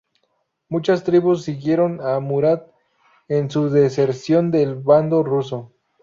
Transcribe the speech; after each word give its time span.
Muchas 0.67 1.03
tribus 1.03 1.43
siguieron 1.43 2.01
a 2.01 2.19
Murad 2.19 2.63
en 3.27 3.51
su 3.51 3.69
deserción 3.69 4.49
del 4.49 4.73
bando 4.73 5.21
ruso. 5.21 5.73